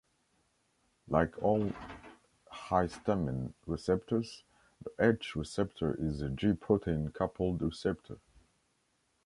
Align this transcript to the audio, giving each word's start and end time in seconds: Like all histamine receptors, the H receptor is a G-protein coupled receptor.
Like 1.07 1.37
all 1.43 1.73
histamine 2.51 3.53
receptors, 3.67 4.43
the 4.83 4.89
H 4.99 5.35
receptor 5.35 5.93
is 5.99 6.23
a 6.23 6.29
G-protein 6.31 7.09
coupled 7.11 7.61
receptor. 7.61 8.17